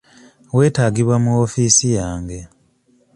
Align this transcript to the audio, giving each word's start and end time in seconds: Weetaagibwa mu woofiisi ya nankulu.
Weetaagibwa 0.55 1.15
mu 1.23 1.29
woofiisi 1.35 1.85
ya 1.95 2.03
nankulu. 2.09 2.47